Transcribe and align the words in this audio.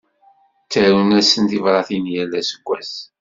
Ttarun-asen 0.63 1.43
tibratin 1.49 2.05
yal 2.13 2.31
aseggas. 2.39 2.91